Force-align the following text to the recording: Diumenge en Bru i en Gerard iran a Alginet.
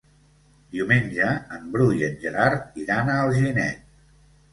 Diumenge 0.75 1.27
en 1.57 1.67
Bru 1.75 1.85
i 1.97 2.01
en 2.07 2.15
Gerard 2.23 2.81
iran 2.85 3.13
a 3.13 3.19
Alginet. 3.27 3.85